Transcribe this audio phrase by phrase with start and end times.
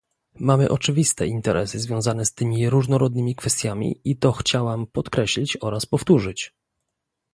[0.39, 6.53] Mamy oczywiste interesy związane z tymi różnorodnymi kwestiami i to chciałam podkreślić oraz powtórzyć